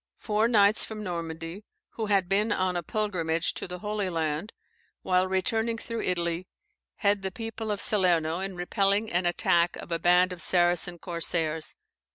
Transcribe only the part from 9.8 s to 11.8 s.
a band of Saracen corsairs.